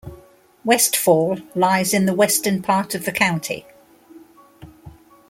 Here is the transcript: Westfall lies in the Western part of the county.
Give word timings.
Westfall 0.65 1.37
lies 1.53 1.93
in 1.93 2.07
the 2.07 2.15
Western 2.15 2.63
part 2.63 2.95
of 2.95 3.05
the 3.05 3.11
county. 3.11 3.67